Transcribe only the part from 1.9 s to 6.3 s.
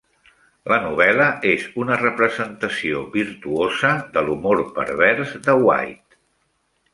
representació virtuosa de l'humor "pervers" de White.